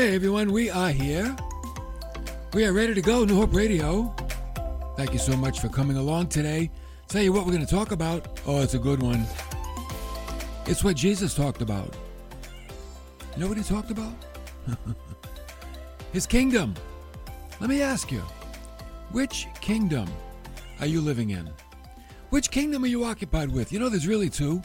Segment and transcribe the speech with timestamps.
[0.00, 1.36] Hey everyone, we are here.
[2.54, 4.14] We are ready to go, New Hope Radio.
[4.96, 6.70] Thank you so much for coming along today.
[7.06, 8.40] Tell you what we're going to talk about.
[8.46, 9.26] Oh, it's a good one.
[10.64, 11.94] It's what Jesus talked about.
[13.34, 14.14] You know what he talked about?
[16.14, 16.72] His kingdom.
[17.60, 18.22] Let me ask you,
[19.12, 20.08] which kingdom
[20.80, 21.46] are you living in?
[22.30, 23.70] Which kingdom are you occupied with?
[23.70, 24.62] You know, there's really two.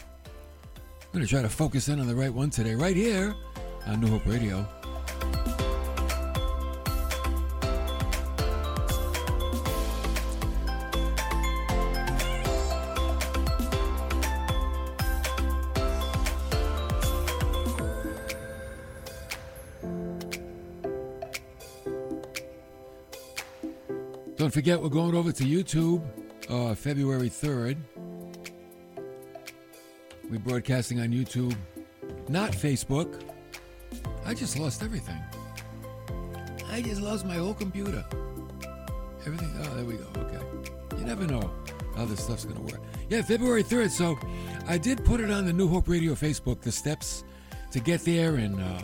[0.78, 3.34] I'm going to try to focus in on the right one today, right here
[3.86, 4.66] on New Hope Radio.
[24.46, 26.04] Don't forget, we're going over to YouTube
[26.48, 27.78] uh, February 3rd.
[30.30, 31.56] We're broadcasting on YouTube,
[32.28, 33.25] not Facebook.
[34.26, 35.20] I just lost everything.
[36.68, 38.04] I just lost my whole computer.
[39.24, 39.54] Everything.
[39.60, 40.06] Oh, there we go.
[40.18, 40.98] Okay.
[40.98, 41.48] You never know
[41.96, 42.82] how this stuff's going to work.
[43.08, 43.90] Yeah, February 3rd.
[43.90, 44.18] So
[44.66, 47.22] I did put it on the New Hope Radio Facebook, the steps
[47.70, 48.82] to get there and uh,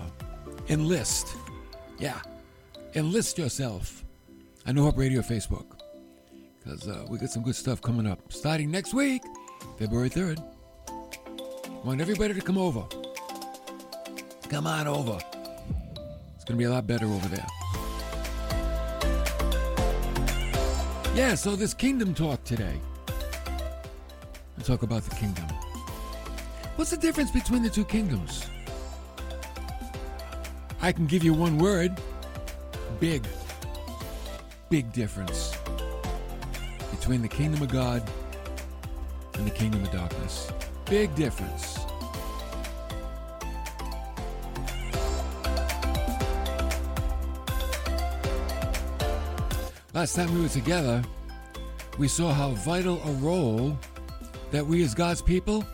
[0.69, 1.35] enlist.
[1.99, 2.21] Yeah.
[2.95, 4.05] Enlist yourself
[4.65, 5.81] on New Hope Radio Facebook.
[6.63, 8.33] Because uh, we got some good stuff coming up.
[8.33, 9.23] Starting next week,
[9.77, 10.41] February 3rd.
[11.85, 12.85] Want everybody to come over.
[14.49, 15.19] Come on over.
[16.43, 17.47] It's going to be a lot better over there.
[21.15, 22.81] Yeah, so this kingdom talk today.
[24.65, 25.45] Talk about the kingdom.
[26.75, 28.45] What's the difference between the two kingdoms?
[30.81, 31.97] I can give you one word
[32.99, 33.25] big.
[34.69, 35.57] Big difference
[36.91, 38.03] between the kingdom of God
[39.35, 40.51] and the kingdom of darkness.
[40.87, 41.79] Big difference.
[50.03, 51.01] Last time we were together,
[51.97, 53.79] we saw how vital a role
[54.51, 55.65] that we as God's people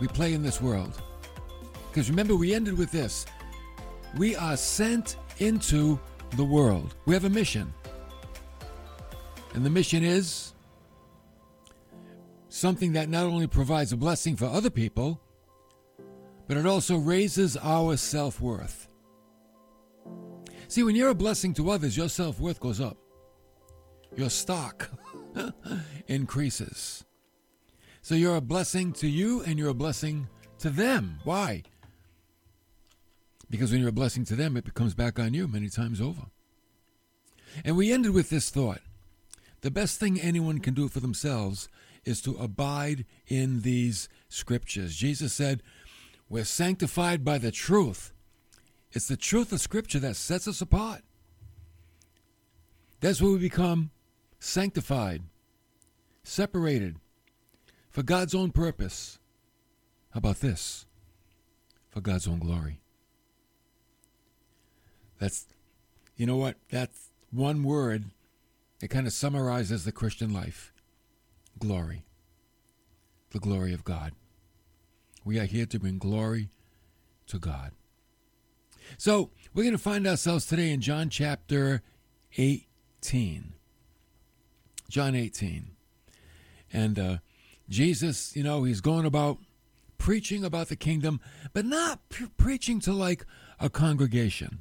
[0.00, 1.02] we play in this world.
[1.90, 3.26] Because remember, we ended with this.
[4.16, 6.00] We are sent into
[6.36, 6.94] the world.
[7.04, 7.74] We have a mission.
[9.52, 10.54] And the mission is
[12.48, 15.20] something that not only provides a blessing for other people,
[16.48, 18.88] but it also raises our self worth.
[20.68, 22.96] See, when you're a blessing to others, your self worth goes up,
[24.16, 24.90] your stock
[26.06, 27.04] increases.
[28.02, 30.28] So you're a blessing to you and you're a blessing
[30.58, 31.18] to them.
[31.24, 31.62] Why?
[33.50, 36.26] Because when you're a blessing to them, it comes back on you many times over.
[37.64, 38.80] And we ended with this thought
[39.62, 41.68] the best thing anyone can do for themselves
[42.04, 44.94] is to abide in these scriptures.
[44.94, 45.62] Jesus said,
[46.28, 48.12] We're sanctified by the truth.
[48.92, 51.02] It's the truth of Scripture that sets us apart.
[53.00, 53.90] That's where we become
[54.46, 55.22] sanctified,
[56.22, 56.96] separated
[57.90, 59.18] for God's own purpose.
[60.10, 60.86] How about this?
[61.90, 62.80] For God's own glory.
[65.18, 65.46] That's,
[66.16, 66.56] you know what?
[66.70, 68.04] That's one word
[68.82, 70.72] it kind of summarizes the Christian life
[71.58, 72.04] glory.
[73.30, 74.12] The glory of God.
[75.24, 76.50] We are here to bring glory
[77.26, 77.72] to God.
[78.98, 81.82] So, we're going to find ourselves today in John chapter
[82.36, 83.55] 18.
[84.88, 85.70] John 18.
[86.72, 87.16] And uh,
[87.68, 89.38] Jesus, you know, he's going about
[89.98, 91.20] preaching about the kingdom,
[91.52, 93.24] but not pre- preaching to like
[93.58, 94.60] a congregation.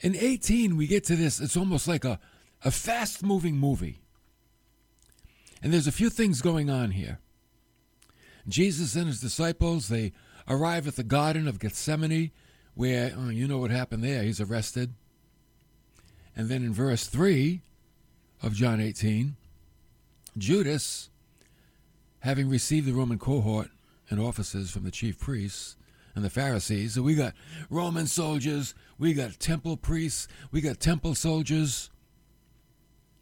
[0.00, 2.18] In 18, we get to this, it's almost like a,
[2.64, 4.00] a fast moving movie.
[5.62, 7.18] And there's a few things going on here.
[8.48, 10.12] Jesus and his disciples, they
[10.48, 12.30] arrive at the Garden of Gethsemane,
[12.74, 14.22] where, oh, you know what happened there.
[14.22, 14.94] He's arrested.
[16.34, 17.60] And then in verse 3
[18.42, 19.36] of John 18,
[20.38, 21.10] Judas,
[22.20, 23.68] having received the Roman cohort
[24.08, 25.76] and officers from the chief priests,
[26.14, 26.94] and the Pharisees.
[26.94, 27.34] So we got
[27.68, 31.90] Roman soldiers, we got temple priests, we got temple soldiers,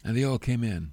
[0.05, 0.93] and they all came in.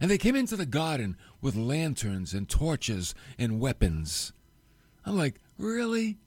[0.00, 4.32] And they came into the garden with lanterns and torches and weapons.
[5.04, 6.18] I'm like, really?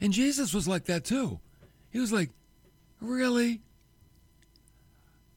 [0.00, 1.40] And Jesus was like that too.
[1.90, 2.30] He was like,
[3.00, 3.60] really?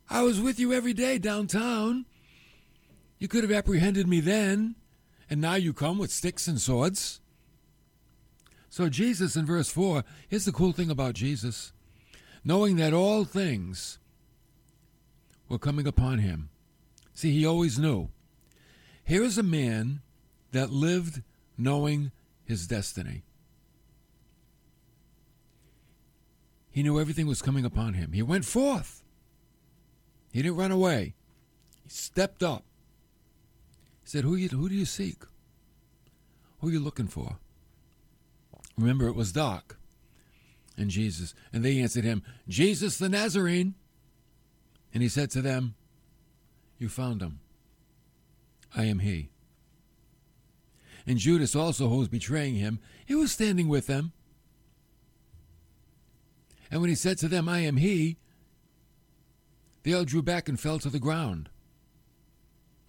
[0.09, 2.05] I was with you every day downtown.
[3.17, 4.75] You could have apprehended me then,
[5.29, 7.21] and now you come with sticks and swords.
[8.69, 11.71] So, Jesus in verse 4, here's the cool thing about Jesus
[12.43, 13.97] knowing that all things
[15.49, 16.49] were coming upon him.
[17.13, 18.09] See, he always knew.
[19.03, 20.01] Here is a man
[20.51, 21.23] that lived
[21.57, 22.11] knowing
[22.43, 23.23] his destiny.
[26.69, 28.11] He knew everything was coming upon him.
[28.11, 29.04] He went forth.
[30.35, 31.13] He didn't run away.
[31.81, 32.65] He stepped up.
[34.03, 35.23] He said, Who, you, who do you seek?
[36.59, 37.37] Who are you looking for?
[38.77, 39.77] Remember, it was dark.
[40.75, 43.75] And Jesus, and they answered him, Jesus the Nazarene.
[44.93, 45.75] And he said to them,
[46.79, 47.39] You found him.
[48.75, 49.29] I am he.
[51.07, 54.11] And Judas also, who was betraying him, he was standing with them.
[56.69, 58.17] And when he said to them, I am he,
[59.85, 61.47] they all drew back and fell to the ground.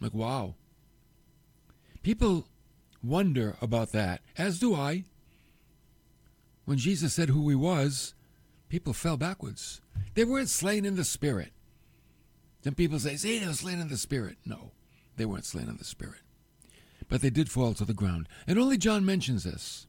[0.00, 0.54] I'm like, wow.
[2.02, 2.46] People
[3.04, 5.04] wonder about that, as do I.
[6.64, 8.14] When Jesus said who he was,
[8.70, 9.82] people fell backwards.
[10.14, 11.52] They weren't slain in the spirit.
[12.64, 14.38] Some people say, see, they were slain in the spirit.
[14.46, 14.70] No,
[15.18, 16.22] they weren't slain in the spirit.
[17.10, 18.26] But they did fall to the ground.
[18.46, 19.86] And only John mentions this.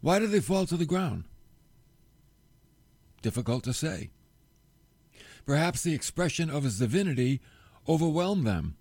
[0.00, 1.24] Why did they fall to the ground?
[3.22, 4.10] Difficult to say.
[5.48, 7.40] Perhaps the expression of his divinity
[7.88, 8.76] overwhelmed them.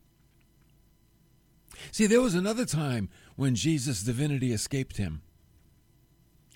[1.93, 5.21] See, there was another time when Jesus' divinity escaped him,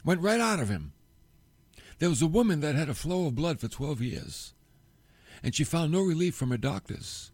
[0.03, 0.91] went right out of him.
[1.99, 4.53] There was a woman that had a flow of blood for 12 years,
[5.41, 7.31] and she found no relief from her doctors.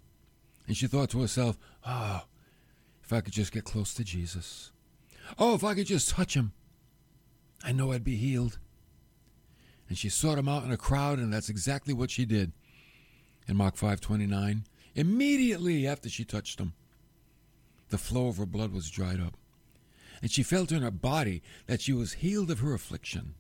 [0.68, 2.26] And she thought to herself, oh,
[3.04, 4.72] if I could just get close to Jesus.
[5.40, 6.52] Oh, if I could just touch him,
[7.64, 8.60] I know I'd be healed.
[9.90, 12.52] And she sought him out in a crowd, and that's exactly what she did
[13.48, 14.66] in Mark 5:29.
[14.96, 16.74] Immediately after she touched him,
[17.90, 19.38] the flow of her blood was dried up,
[20.22, 23.36] and she felt in her body that she was healed of her affliction.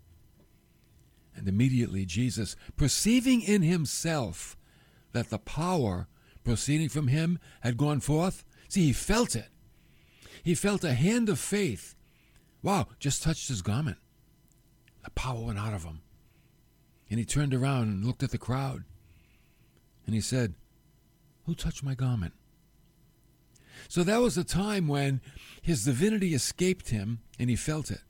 [1.35, 4.57] And immediately Jesus, perceiving in himself
[5.11, 6.07] that the power
[6.43, 9.49] proceeding from him had gone forth, see, he felt it.
[10.43, 11.95] He felt a hand of faith.
[12.63, 13.97] Wow, just touched his garment.
[15.03, 16.01] The power went out of him.
[17.09, 18.83] And he turned around and looked at the crowd.
[20.07, 20.55] And he said,
[21.45, 22.33] Who touched my garment?
[23.89, 25.21] So that was a time when
[25.61, 28.01] his divinity escaped him and he felt it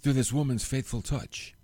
[0.00, 1.54] through this woman's faithful touch.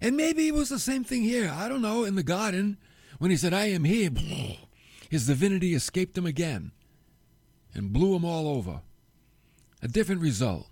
[0.00, 1.52] And maybe it was the same thing here.
[1.54, 2.78] I don't know, in the garden,
[3.18, 4.58] when he said, I am he,
[5.10, 6.72] his divinity escaped him again
[7.74, 8.80] and blew him all over.
[9.82, 10.66] A different result.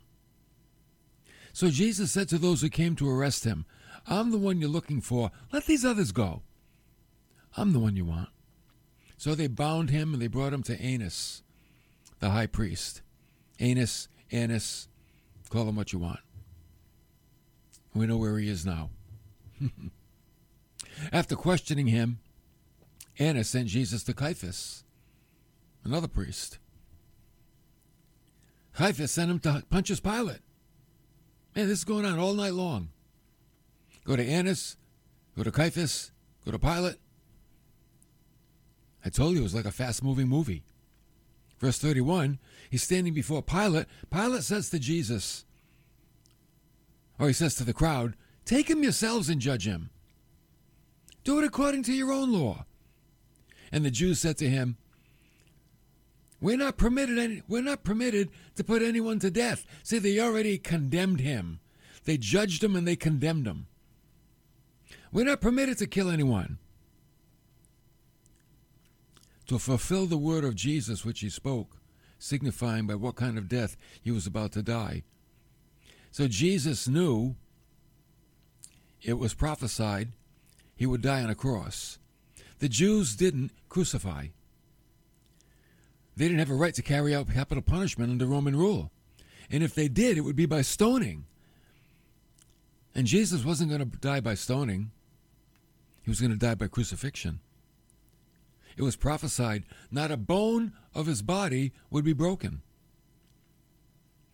[1.52, 3.66] So Jesus said to those who came to arrest him,
[4.06, 5.31] I'm the one you're looking for.
[5.52, 6.43] Let these others go.
[7.56, 8.28] I'm the one you want.
[9.16, 11.43] So they bound him and they brought him to Annas,
[12.19, 13.02] the high priest.
[13.60, 14.88] Annas, Annas,
[15.49, 16.20] call him what you want.
[17.94, 18.90] We know where he is now.
[21.12, 22.19] After questioning him,
[23.19, 24.84] Annas sent Jesus to Caiaphas,
[25.84, 26.58] another priest.
[28.75, 30.40] Caiaphas sent him to Pontius Pilate.
[31.54, 32.88] Man, this is going on all night long.
[34.04, 34.76] Go to Annas,
[35.37, 36.10] go to Caiaphas,
[36.44, 36.96] go to Pilate.
[39.04, 40.62] I told you it was like a fast moving movie.
[41.58, 42.38] Verse 31,
[42.70, 43.87] he's standing before Pilate.
[44.10, 45.44] Pilate says to Jesus,
[47.19, 48.14] or he says to the crowd,
[48.44, 49.90] Take him yourselves and judge him.
[51.22, 52.66] Do it according to your own law.
[53.70, 54.76] And the Jews said to him,
[56.40, 59.64] We're not permitted any, we're not permitted to put anyone to death.
[59.85, 61.61] See, they already condemned him.
[62.04, 63.68] They judged him and they condemned him.
[65.12, 66.59] We're not permitted to kill anyone
[69.46, 71.78] to fulfill the word of Jesus which he spoke,
[72.18, 75.02] signifying by what kind of death he was about to die.
[76.11, 77.37] So Jesus knew
[79.00, 80.12] it was prophesied
[80.76, 81.99] he would die on a cross.
[82.58, 84.28] The Jews didn't crucify.
[86.16, 88.90] They didn't have a right to carry out capital punishment under Roman rule.
[89.50, 91.25] And if they did, it would be by stoning.
[92.94, 94.90] And Jesus wasn't going to die by stoning,
[96.02, 97.40] he was going to die by crucifixion.
[98.76, 102.62] It was prophesied not a bone of his body would be broken.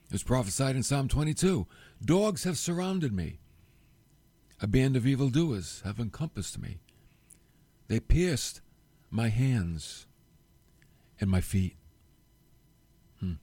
[0.07, 1.67] It was prophesied in Psalm 22
[2.05, 3.39] Dogs have surrounded me,
[4.61, 6.79] a band of evildoers have encompassed me.
[7.89, 8.61] They pierced
[9.11, 10.07] my hands
[11.21, 11.77] and my feet.
[13.21, 13.35] Hmm.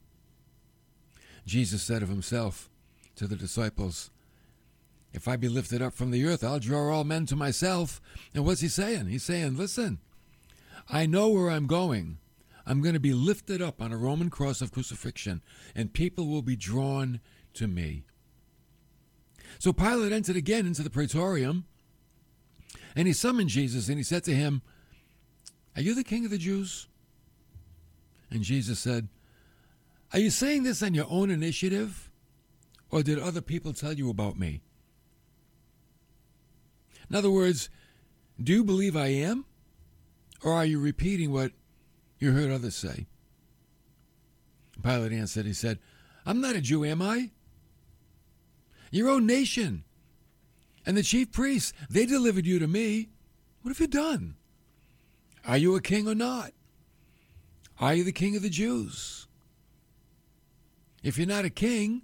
[1.45, 2.69] Jesus said of himself
[3.15, 4.11] to the disciples,
[5.13, 8.01] If I be lifted up from the earth, I'll draw all men to myself.
[8.33, 9.07] And what's he saying?
[9.07, 9.99] He's saying, Listen,
[10.87, 12.19] I know where I'm going.
[12.65, 15.41] I'm going to be lifted up on a Roman cross of crucifixion,
[15.75, 17.19] and people will be drawn
[17.53, 18.03] to me.
[19.59, 21.65] So Pilate entered again into the praetorium,
[22.95, 24.61] and he summoned Jesus, and he said to him,
[25.75, 26.87] Are you the king of the Jews?
[28.31, 29.07] And Jesus said,
[30.11, 32.09] Are you saying this on your own initiative,
[32.89, 34.61] or did other people tell you about me?
[37.09, 37.69] In other words,
[38.41, 39.45] do you believe I am?
[40.43, 41.51] Or are you repeating what
[42.19, 43.07] you heard others say?
[44.83, 45.79] Pilate answered, He said,
[46.25, 47.31] I'm not a Jew, am I?
[48.91, 49.83] Your own nation
[50.85, 53.09] and the chief priests, they delivered you to me.
[53.61, 54.35] What have you done?
[55.47, 56.51] Are you a king or not?
[57.79, 59.27] Are you the king of the Jews?
[61.03, 62.03] If you're not a king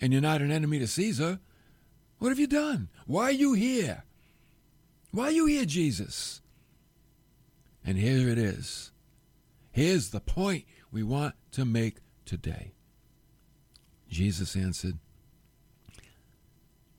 [0.00, 1.40] and you're not an enemy to Caesar,
[2.18, 2.88] what have you done?
[3.06, 4.04] Why are you here?
[5.12, 6.41] Why are you here, Jesus?
[7.84, 8.92] And here it is.
[9.70, 12.74] Here's the point we want to make today.
[14.08, 14.98] Jesus answered,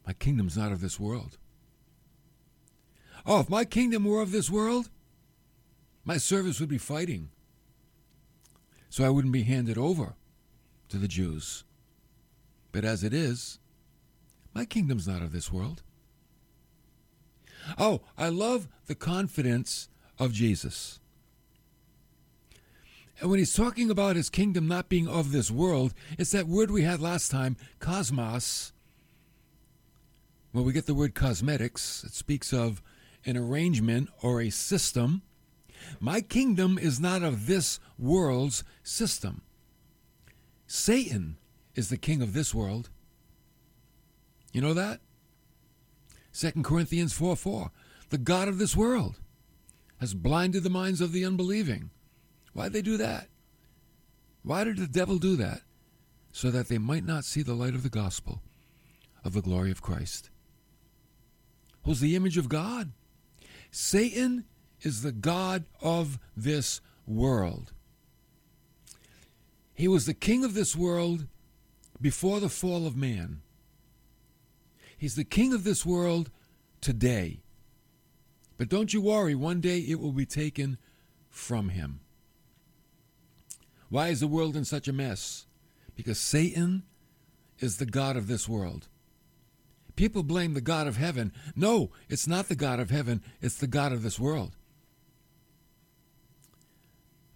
[0.05, 1.37] My kingdom's not of this world.
[3.25, 4.89] Oh, if my kingdom were of this world,
[6.03, 7.29] my servants would be fighting.
[8.89, 10.15] So I wouldn't be handed over
[10.89, 11.63] to the Jews.
[12.71, 13.59] But as it is,
[14.53, 15.83] my kingdom's not of this world.
[17.77, 19.87] Oh, I love the confidence
[20.19, 20.99] of Jesus.
[23.19, 26.71] And when he's talking about his kingdom not being of this world, it's that word
[26.71, 28.73] we had last time, cosmos.
[30.51, 32.03] Well, we get the word cosmetics.
[32.03, 32.81] It speaks of
[33.25, 35.21] an arrangement or a system.
[35.99, 39.41] My kingdom is not of this world's system.
[40.67, 41.37] Satan
[41.75, 42.89] is the king of this world.
[44.51, 44.99] You know that?
[46.33, 47.71] 2 Corinthians 4 4.
[48.09, 49.19] The God of this world
[50.03, 51.89] has blinded the minds of the unbelieving.
[52.51, 53.29] Why'd they do that?
[54.43, 55.61] Why did the devil do that?
[56.33, 58.41] So that they might not see the light of the gospel
[59.23, 60.29] of the glory of Christ.
[61.85, 62.91] Who's the image of God?
[63.71, 64.43] Satan
[64.81, 67.71] is the God of this world.
[69.73, 71.27] He was the king of this world
[72.01, 73.41] before the fall of man.
[74.97, 76.29] He's the king of this world
[76.81, 77.42] today.
[78.57, 80.77] But don't you worry, one day it will be taken
[81.29, 81.99] from him.
[83.89, 85.45] Why is the world in such a mess?
[85.95, 86.83] Because Satan
[87.59, 88.87] is the God of this world.
[89.95, 91.31] People blame the God of heaven.
[91.55, 94.55] No, it's not the God of heaven, it's the God of this world.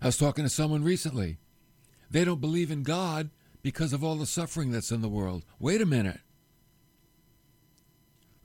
[0.01, 1.38] I was talking to someone recently.
[2.09, 3.29] They don't believe in God
[3.62, 5.43] because of all the suffering that's in the world.
[5.59, 6.21] Wait a minute.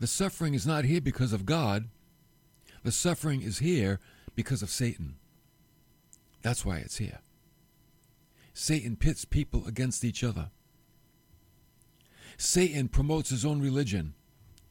[0.00, 1.88] The suffering is not here because of God.
[2.82, 4.00] The suffering is here
[4.34, 5.16] because of Satan.
[6.42, 7.20] That's why it's here.
[8.54, 10.50] Satan pits people against each other.
[12.36, 14.14] Satan promotes his own religion.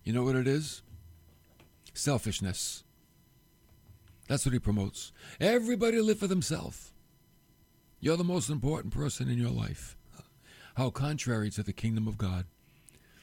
[0.03, 0.82] You know what it is?
[1.94, 2.84] Selfishness.
[4.27, 5.12] That's what he promotes.
[5.39, 6.91] Everybody live for themselves.
[8.00, 9.96] You're the most important person in your life.
[10.75, 12.46] How contrary to the kingdom of God.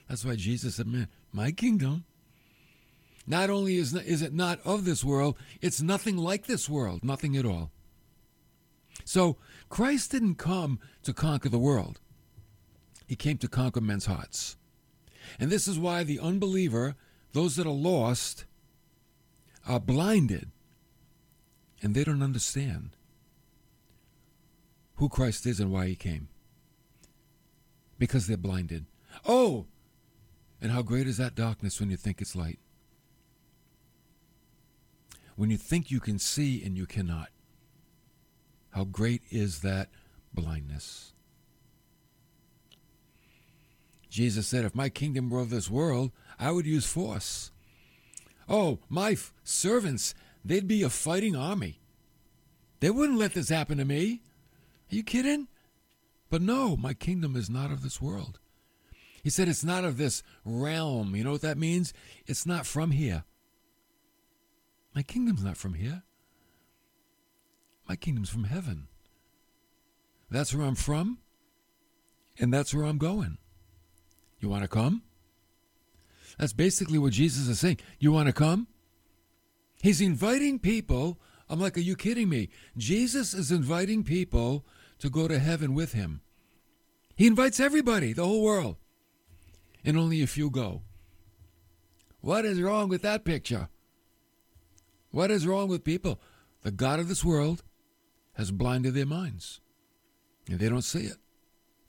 [0.08, 2.04] That's why Jesus said, Man, my kingdom.
[3.28, 7.36] Not only is, is it not of this world, it's nothing like this world, nothing
[7.36, 7.70] at all.
[9.04, 9.36] So
[9.68, 12.00] Christ didn't come to conquer the world,
[13.06, 14.56] He came to conquer men's hearts.
[15.38, 16.96] And this is why the unbeliever,
[17.34, 18.46] those that are lost,
[19.68, 20.50] are blinded
[21.82, 22.96] and they don't understand
[24.94, 26.28] who Christ is and why He came.
[27.98, 28.86] Because they're blinded.
[29.26, 29.66] Oh,
[30.62, 32.58] and how great is that darkness when you think it's light?
[35.38, 37.28] When you think you can see and you cannot.
[38.70, 39.88] How great is that
[40.34, 41.12] blindness?
[44.10, 47.52] Jesus said, If my kingdom were of this world, I would use force.
[48.48, 50.12] Oh, my f- servants,
[50.44, 51.78] they'd be a fighting army.
[52.80, 54.22] They wouldn't let this happen to me.
[54.90, 55.46] Are you kidding?
[56.30, 58.40] But no, my kingdom is not of this world.
[59.22, 61.14] He said it's not of this realm.
[61.14, 61.94] You know what that means?
[62.26, 63.22] It's not from here.
[64.98, 66.02] My kingdom's not from here.
[67.88, 68.88] My kingdom's from heaven.
[70.28, 71.18] That's where I'm from,
[72.36, 73.38] and that's where I'm going.
[74.40, 75.04] You want to come?
[76.36, 77.78] That's basically what Jesus is saying.
[78.00, 78.66] You want to come?
[79.80, 81.20] He's inviting people.
[81.48, 82.48] I'm like, are you kidding me?
[82.76, 84.66] Jesus is inviting people
[84.98, 86.22] to go to heaven with him.
[87.14, 88.74] He invites everybody, the whole world
[89.84, 90.82] and only a few go.
[92.20, 93.68] What is wrong with that picture?
[95.10, 96.20] What is wrong with people?
[96.62, 97.62] The God of this world
[98.34, 99.60] has blinded their minds,
[100.48, 101.16] and they don't see it.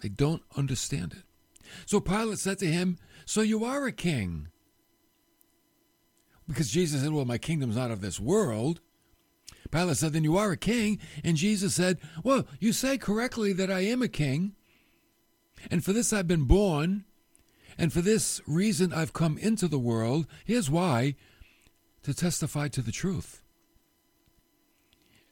[0.02, 1.24] They don't understand it.
[1.86, 4.48] So Pilate said to him, So you are a king.
[6.48, 8.82] Because Jesus said, Well, my kingdom's not of this world.
[9.72, 11.00] Pilate said, Then you are a king.
[11.24, 14.56] And Jesus said, Well, you say correctly that I am a king.
[15.70, 17.04] And for this I've been born,
[17.78, 20.26] and for this reason I've come into the world.
[20.46, 21.16] Here's why
[22.04, 23.42] to testify to the truth.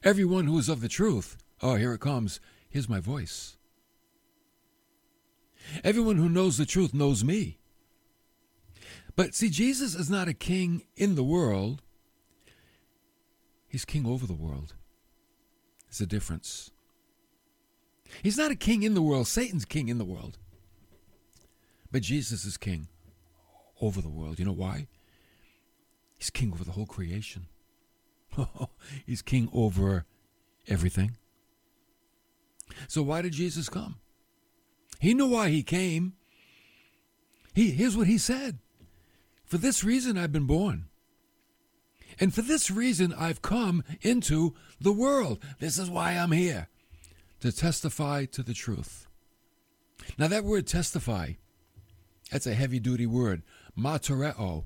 [0.02, 3.56] Everyone who is of the truth, oh, here it comes, here's my voice.
[5.82, 7.58] Everyone who knows the truth knows me.
[9.16, 11.82] But see, Jesus is not a king in the world,
[13.66, 14.74] he's king over the world.
[15.88, 16.70] There's a difference.
[18.22, 20.38] He's not a king in the world, Satan's king in the world.
[21.90, 22.88] But Jesus is king
[23.80, 24.38] over the world.
[24.38, 24.86] You know why?
[26.18, 27.46] He's king over the whole creation.
[29.06, 30.04] He's king over
[30.66, 31.16] everything.
[32.88, 33.96] So why did Jesus come?
[35.00, 36.14] He knew why he came.
[37.54, 38.58] He here's what he said.
[39.44, 40.86] For this reason I've been born.
[42.20, 45.42] And for this reason I've come into the world.
[45.60, 46.68] This is why I'm here.
[47.40, 49.06] To testify to the truth.
[50.18, 51.32] Now that word testify,
[52.30, 53.42] that's a heavy duty word.
[53.78, 54.64] Martyreo.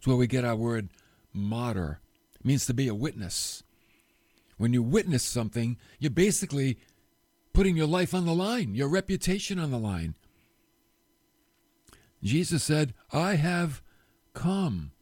[0.00, 0.88] It's where we get our word
[1.34, 2.00] martyr.
[2.36, 3.62] It means to be a witness.
[4.56, 6.78] When you witness something, you're basically
[7.52, 10.14] putting your life on the line, your reputation on the line.
[12.22, 13.82] Jesus said, I have
[14.32, 14.92] come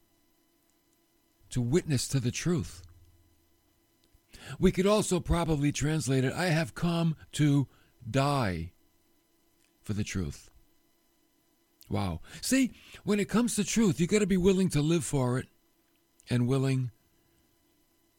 [1.51, 2.83] to witness to the truth.
[4.59, 7.69] We could also probably translate it, I have come to
[8.11, 8.73] die
[9.81, 10.51] for the truth.
[11.89, 12.21] Wow.
[12.41, 12.73] See,
[13.05, 15.47] when it comes to truth, you got to be willing to live for it
[16.29, 16.91] and willing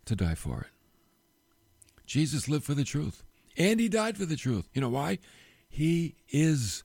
[0.05, 2.03] to die for it.
[2.05, 3.23] Jesus lived for the truth,
[3.55, 4.67] and he died for the truth.
[4.73, 5.19] You know why?
[5.69, 6.83] He is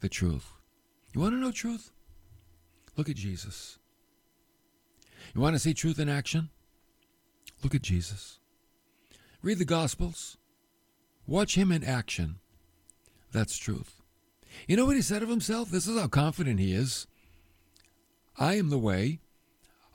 [0.00, 0.52] the truth.
[1.12, 1.90] You want to know truth?
[2.96, 3.78] Look at Jesus.
[5.34, 6.48] You want to see truth in action?
[7.62, 8.38] Look at Jesus.
[9.42, 10.38] Read the Gospels.
[11.26, 12.36] Watch him in action.
[13.30, 13.97] That's truth.
[14.66, 15.70] You know what he said of himself?
[15.70, 17.06] This is how confident he is.
[18.38, 19.20] I am the way,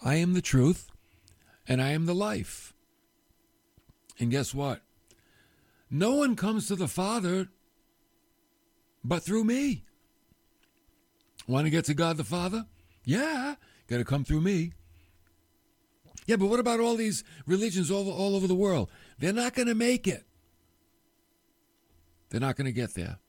[0.04, 0.90] I am the truth,
[1.68, 2.74] and I am the life.
[4.20, 4.82] And guess what?
[5.90, 7.48] No one comes to the Father
[9.04, 9.84] but through me.
[11.48, 12.66] Want to get to God the Father?
[13.04, 13.56] Yeah,
[13.88, 14.72] got to come through me.
[16.26, 18.90] Yeah, but what about all these religions all, all over the world?
[19.20, 20.24] They're not going to make it.
[22.30, 23.20] They're not going to get there.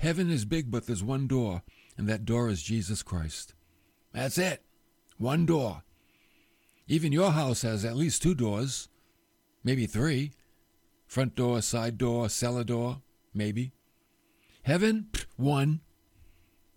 [0.00, 1.62] Heaven is big, but there's one door,
[1.98, 3.52] and that door is Jesus Christ.
[4.14, 4.62] That's it.
[5.18, 5.82] One door.
[6.88, 8.88] Even your house has at least two doors,
[9.62, 10.32] maybe three
[11.06, 13.02] front door, side door, cellar door,
[13.34, 13.72] maybe.
[14.62, 15.80] Heaven, one.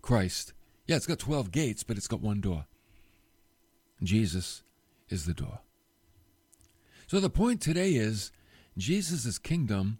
[0.02, 0.52] Christ.
[0.86, 2.66] Yeah, it's got 12 gates, but it's got one door.
[4.02, 4.64] Jesus
[5.08, 5.60] is the door.
[7.06, 8.32] So the point today is
[8.76, 9.98] Jesus' kingdom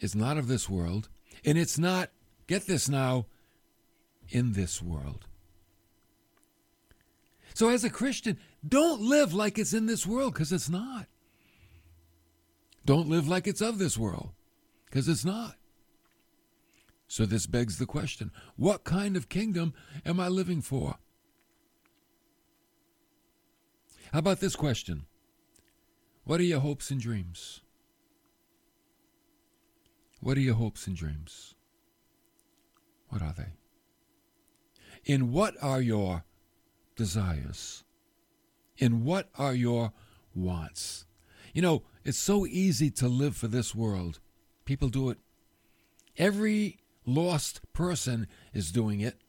[0.00, 1.10] is not of this world,
[1.44, 2.08] and it's not,
[2.46, 3.26] get this now,
[4.28, 5.26] in this world.
[7.54, 11.06] So as a Christian, don't live like it's in this world, because it's not.
[12.84, 14.30] Don't live like it's of this world,
[14.86, 15.56] because it's not.
[17.06, 19.74] So this begs the question what kind of kingdom
[20.06, 20.96] am I living for?
[24.12, 25.04] How about this question?
[26.24, 27.60] What are your hopes and dreams?
[30.20, 31.54] What are your hopes and dreams?
[33.12, 33.52] What are they?
[35.04, 36.24] In what are your
[36.96, 37.84] desires?
[38.78, 39.92] In what are your
[40.34, 41.04] wants?
[41.52, 44.18] You know, it's so easy to live for this world.
[44.64, 45.18] People do it.
[46.16, 49.20] Every lost person is doing it.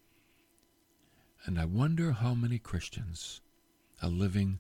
[1.44, 3.42] And I wonder how many Christians
[4.02, 4.60] are living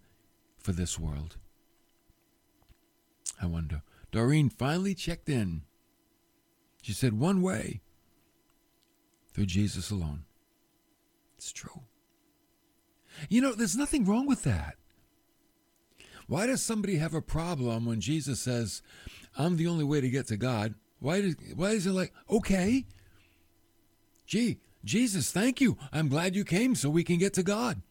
[0.58, 1.38] for this world.
[3.42, 3.84] I wonder.
[4.12, 5.62] Doreen finally checked in.
[6.82, 7.80] She said, one way
[9.34, 10.24] through Jesus alone.
[11.38, 11.82] It's true.
[13.30, 14.76] You know, there's nothing wrong with that.
[16.28, 18.82] Why does somebody have a problem when Jesus says,
[19.38, 20.76] I'm the only way to get to God?
[21.00, 22.86] Why, does, why is it like, okay,
[24.26, 25.78] Gee, Jesus, thank you.
[25.91, 27.82] I'm glad you came so we can get to God.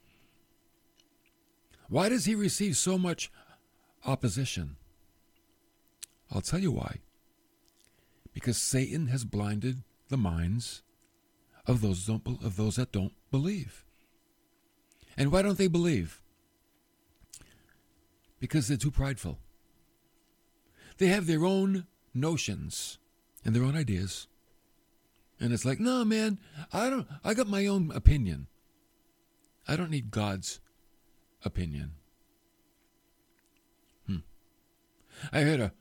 [1.88, 3.31] Why does he receive so much
[4.05, 4.76] opposition?
[6.31, 6.96] I'll tell you why.
[8.33, 10.83] Because Satan has blinded the minds
[11.66, 13.85] of those of those that don't believe.
[15.16, 16.20] And why don't they believe?
[18.40, 19.38] Because they're too prideful.
[20.98, 22.98] They have their own notions
[23.44, 24.27] and their own ideas.
[25.40, 26.38] And it's like, no, man,
[26.72, 27.07] I don't.
[27.25, 28.46] I got my own opinion.
[29.66, 30.61] I don't need God's
[31.44, 31.92] opinion.
[34.07, 34.18] Hmm.
[35.33, 35.72] I heard a.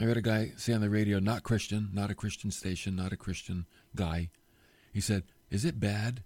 [0.00, 3.12] I heard a guy say on the radio, not Christian, not a Christian station, not
[3.12, 4.30] a Christian guy.
[4.92, 6.22] He said, "Is it bad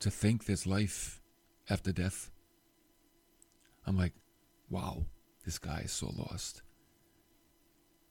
[0.00, 1.20] to think there's life
[1.68, 2.30] after death.
[3.86, 4.14] I'm like,
[4.68, 5.06] wow,
[5.44, 6.62] this guy is so lost.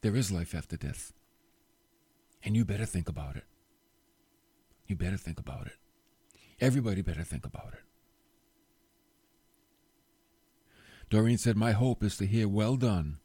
[0.01, 1.13] There is life after death.
[2.43, 3.45] And you better think about it.
[4.87, 5.77] You better think about it.
[6.61, 7.79] Everybody better think about it.
[11.09, 13.17] Doreen said, My hope is to hear, Well done,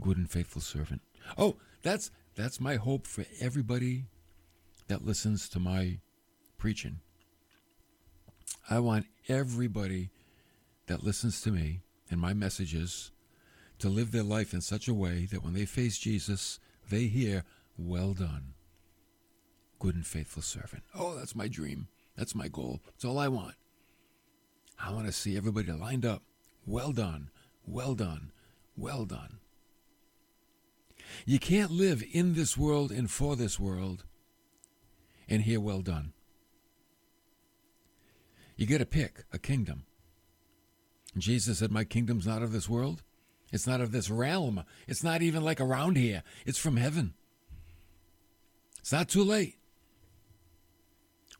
[0.00, 1.02] good and faithful servant.
[1.36, 4.04] Oh, that's that's my hope for everybody
[4.88, 5.98] that listens to my
[6.56, 7.00] preaching.
[8.70, 10.10] I want everybody
[10.86, 11.80] that listens to me
[12.10, 13.10] and my messages
[13.78, 16.58] to live their life in such a way that when they face Jesus,
[16.90, 17.44] they hear,
[17.76, 18.54] Well done,
[19.78, 20.82] good and faithful servant.
[20.94, 21.88] Oh, that's my dream.
[22.16, 22.80] That's my goal.
[22.86, 23.54] That's all I want.
[24.78, 26.22] I want to see everybody lined up.
[26.66, 27.30] Well done,
[27.66, 28.32] well done,
[28.76, 29.38] well done.
[31.26, 34.04] You can't live in this world and for this world
[35.28, 36.12] and hear well done.
[38.56, 39.84] You got to pick a kingdom.
[41.16, 43.02] Jesus said, My kingdom's not of this world.
[43.52, 44.64] It's not of this realm.
[44.86, 46.22] It's not even like around here.
[46.44, 47.14] It's from heaven.
[48.80, 49.56] It's not too late.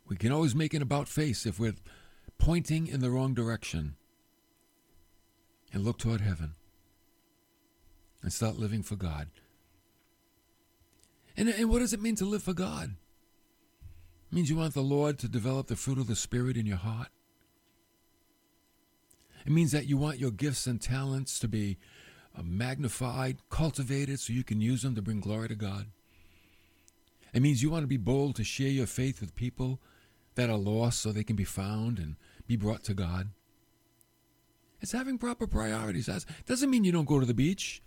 [0.08, 1.74] We can always make an about face if we're
[2.38, 3.96] pointing in the wrong direction
[5.72, 6.54] and look toward heaven
[8.22, 9.28] and start living for God.
[11.38, 12.96] And, and what does it mean to live for God?
[14.30, 16.76] It means you want the Lord to develop the fruit of the Spirit in your
[16.76, 17.08] heart.
[19.46, 21.78] It means that you want your gifts and talents to be
[22.36, 25.86] uh, magnified, cultivated, so you can use them to bring glory to God.
[27.32, 29.80] It means you want to be bold to share your faith with people
[30.34, 32.16] that are lost so they can be found and
[32.48, 33.28] be brought to God.
[34.80, 36.06] It's having proper priorities.
[36.06, 37.80] That doesn't mean you don't go to the beach.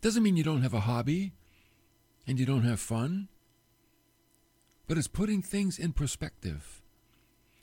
[0.00, 1.32] Doesn't mean you don't have a hobby
[2.26, 3.28] and you don't have fun.
[4.86, 6.82] But it's putting things in perspective,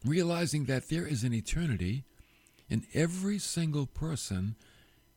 [0.06, 2.06] realizing that there is an eternity
[2.70, 4.56] and every single person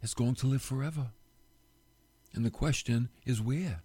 [0.01, 1.13] is going to live forever.
[2.35, 3.83] And the question is where?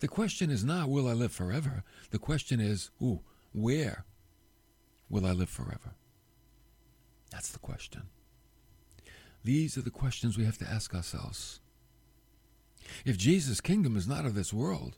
[0.00, 1.82] The question is not, will I live forever?
[2.10, 3.20] The question is, ooh,
[3.52, 4.04] where
[5.08, 5.94] will I live forever?
[7.30, 8.04] That's the question.
[9.42, 11.60] These are the questions we have to ask ourselves.
[13.04, 14.96] If Jesus' kingdom is not of this world,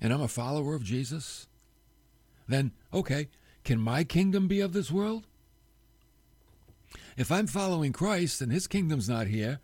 [0.00, 1.46] and I'm a follower of Jesus,
[2.48, 3.28] then, okay,
[3.64, 5.26] can my kingdom be of this world?
[7.16, 9.60] If I'm following Christ and his kingdom's not here,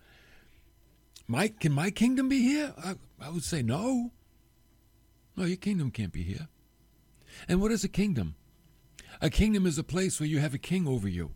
[1.27, 2.73] my, can my kingdom be here?
[2.83, 4.11] I, I would say no.
[5.35, 6.47] No, your kingdom can't be here.
[7.47, 8.35] And what is a kingdom?
[9.21, 11.31] A kingdom is a place where you have a king over you.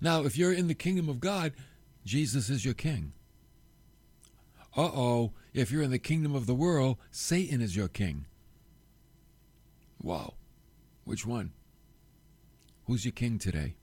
[0.00, 1.52] Now, if you're in the kingdom of God,
[2.08, 3.12] Jesus is your king.
[4.74, 8.24] Uh oh, if you're in the kingdom of the world, Satan is your king.
[10.02, 10.32] Wow.
[11.04, 11.52] Which one?
[12.86, 13.74] Who's your king today?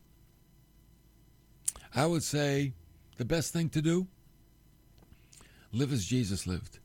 [1.93, 2.73] I would say
[3.17, 4.07] the best thing to do
[5.71, 6.79] live as Jesus lived.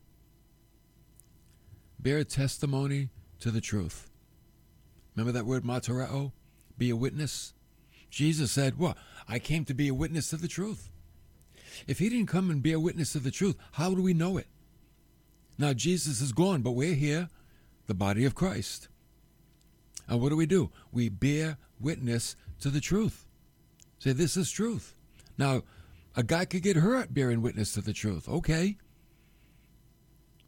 [1.97, 4.11] Bear testimony to the truth.
[5.15, 6.33] Remember that word martyreo?
[6.77, 7.55] Be a witness?
[8.11, 8.95] Jesus said, What?
[9.27, 10.91] I came to be a witness to the truth.
[11.87, 14.37] If he didn't come and be a witness to the truth, how do we know
[14.37, 14.47] it?
[15.57, 17.29] Now, Jesus is gone, but we're here,
[17.87, 18.87] the body of Christ.
[20.07, 20.71] And what do we do?
[20.91, 23.25] We bear witness to the truth.
[23.99, 24.95] Say, this is truth.
[25.37, 25.63] Now,
[26.15, 28.27] a guy could get hurt bearing witness to the truth.
[28.27, 28.77] Okay.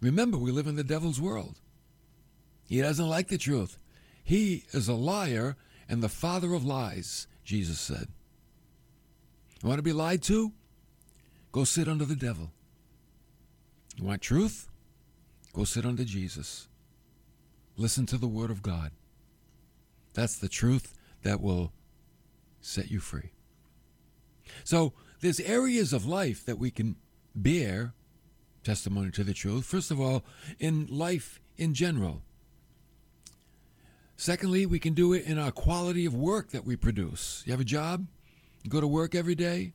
[0.01, 1.59] Remember, we live in the devil's world.
[2.67, 3.77] He doesn't like the truth.
[4.23, 5.55] He is a liar
[5.87, 8.07] and the father of lies, Jesus said.
[9.61, 10.51] You want to be lied to?
[11.53, 12.51] Go sit under the devil.
[13.95, 14.69] You want truth?
[15.53, 16.67] Go sit under Jesus.
[17.77, 18.91] Listen to the word of God.
[20.13, 21.71] That's the truth that will
[22.59, 23.31] set you free.
[24.63, 26.95] So there's areas of life that we can
[27.35, 27.93] bear
[28.63, 29.65] testimony to the truth.
[29.65, 30.23] First of all,
[30.59, 32.23] in life in general.
[34.17, 37.43] Secondly, we can do it in our quality of work that we produce.
[37.45, 38.07] You have a job?
[38.63, 39.73] You go to work every day?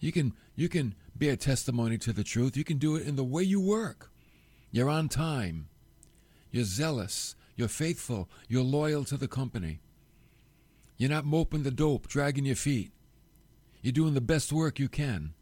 [0.00, 2.56] You can you can bear testimony to the truth.
[2.56, 4.10] You can do it in the way you work.
[4.70, 5.68] You're on time.
[6.50, 7.36] You're zealous.
[7.56, 8.28] You're faithful.
[8.48, 9.80] You're loyal to the company.
[10.96, 12.92] You're not moping the dope, dragging your feet.
[13.82, 15.34] You're doing the best work you can.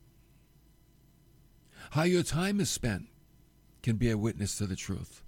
[1.91, 3.09] How your time is spent
[3.83, 5.23] can be a witness to the truth.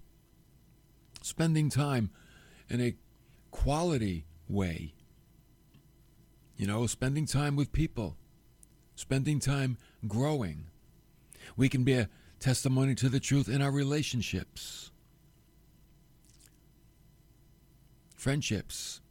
[1.23, 2.11] Spending time
[2.71, 2.95] in a
[3.51, 4.95] quality way.
[6.57, 8.17] You know, spending time with people,
[8.95, 9.77] spending time
[10.07, 10.67] growing.
[11.57, 12.09] We can be a
[12.41, 14.91] testimony to the truth in our relationships.
[18.25, 19.03] friendships,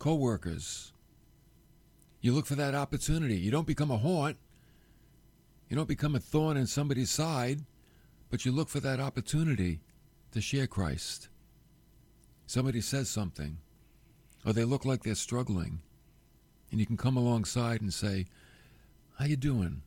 [0.00, 0.92] co workers.
[2.20, 3.36] You look for that opportunity.
[3.36, 4.36] You don't become a haunt.
[5.68, 7.60] You don't become a thorn in somebody's side,
[8.30, 9.78] but you look for that opportunity
[10.32, 11.28] to share Christ.
[12.46, 13.58] Somebody says something,
[14.44, 15.82] or they look like they're struggling,
[16.72, 18.26] and you can come alongside and say,
[19.18, 19.82] "How you doing?"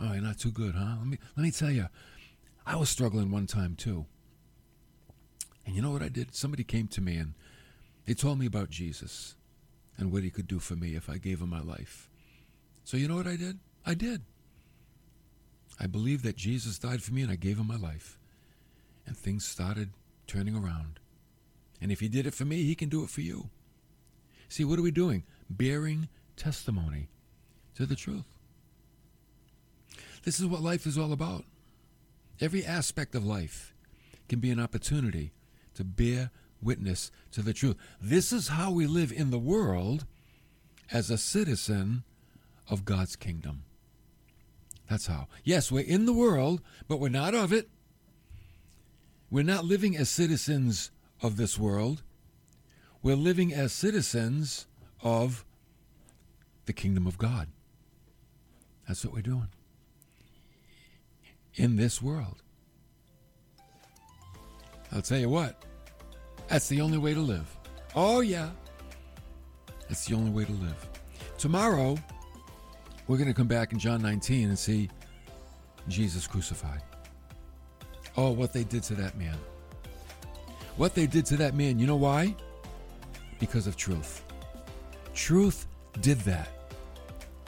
[0.00, 0.96] Oh, you're not too good, huh?
[0.98, 1.88] Let me let me tell you,
[2.64, 4.06] I was struggling one time too.
[5.66, 6.34] And you know what I did?
[6.34, 7.34] Somebody came to me and
[8.06, 9.34] they told me about Jesus
[9.98, 12.08] and what he could do for me if I gave him my life.
[12.84, 13.58] So you know what I did?
[13.84, 14.22] I did.
[15.78, 18.18] I believed that Jesus died for me and I gave him my life.
[19.06, 19.90] And things started
[20.26, 21.00] turning around.
[21.80, 23.50] And if he did it for me, he can do it for you.
[24.48, 25.24] See, what are we doing?
[25.50, 27.08] Bearing testimony
[27.74, 28.24] to the truth.
[30.24, 31.44] This is what life is all about.
[32.40, 33.74] Every aspect of life
[34.28, 35.32] can be an opportunity
[35.74, 36.30] to bear
[36.62, 37.76] witness to the truth.
[38.00, 40.04] This is how we live in the world
[40.92, 42.04] as a citizen
[42.68, 43.62] of God's kingdom.
[44.88, 45.28] That's how.
[45.44, 47.68] Yes, we're in the world, but we're not of it.
[49.30, 50.90] We're not living as citizens
[51.22, 52.02] of this world.
[53.02, 54.66] We're living as citizens
[55.02, 55.44] of
[56.66, 57.48] the kingdom of God.
[58.86, 59.48] That's what we're doing
[61.54, 62.42] in this world.
[64.92, 65.64] I'll tell you what,
[66.48, 67.54] that's the only way to live.
[67.94, 68.50] Oh, yeah.
[69.88, 70.88] That's the only way to live.
[71.36, 71.98] Tomorrow,
[73.06, 74.88] we're going to come back in John 19 and see
[75.88, 76.82] Jesus crucified.
[78.16, 79.36] Oh, what they did to that man.
[80.76, 82.34] What they did to that man, you know why?
[83.38, 84.22] Because of truth.
[85.14, 85.66] Truth
[86.00, 86.48] did that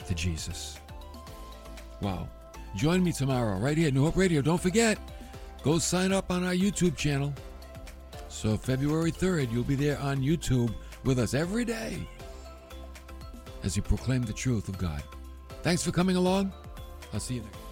[0.07, 0.79] to Jesus.
[2.01, 2.27] Wow.
[2.75, 4.41] Join me tomorrow right here at New Hope Radio.
[4.41, 4.97] Don't forget,
[5.63, 7.33] go sign up on our YouTube channel.
[8.29, 10.73] So, February 3rd, you'll be there on YouTube
[11.03, 12.07] with us every day
[13.63, 15.03] as you proclaim the truth of God.
[15.63, 16.51] Thanks for coming along.
[17.13, 17.70] I'll see you next.